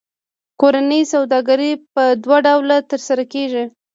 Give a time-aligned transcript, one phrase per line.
[0.61, 3.63] کورنۍ سوداګري په دوه ډوله ترسره کېږي